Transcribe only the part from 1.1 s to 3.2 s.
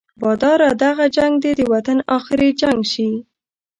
جنګ دې د وطن اخري جنګ شي.